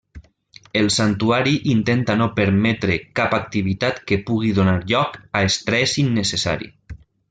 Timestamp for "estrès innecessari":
5.53-6.77